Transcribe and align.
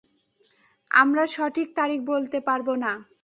আমরা 0.91 1.23
সঠিক 1.27 1.67
তারিখ 1.75 1.99
বলতে 2.05 2.37
পারব 2.39 2.67
না। 2.75 2.91